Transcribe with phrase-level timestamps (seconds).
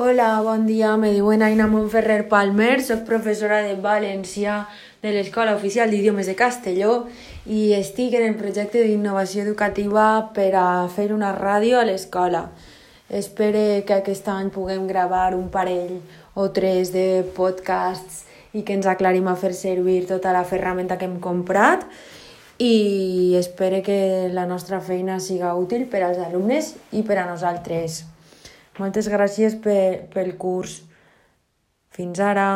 [0.00, 0.96] Hola, bon dia.
[0.96, 4.60] Me diuen Aina Montferrer Palmer, soc professora de valencià
[5.02, 6.92] de l'Escola Oficial d'Idiomes de Castelló
[7.50, 10.04] i estic en el projecte d'innovació educativa
[10.36, 12.44] per a fer una ràdio a l'escola.
[13.10, 15.96] Espero que aquest any puguem gravar un parell
[16.38, 18.20] o tres de podcasts
[18.54, 21.82] i que ens aclarim a fer servir tota la ferramenta que hem comprat
[22.62, 28.04] i espero que la nostra feina siga útil per als alumnes i per a nosaltres.
[28.78, 30.80] Moltes gràcies pel curs.
[31.90, 32.48] Fins ara.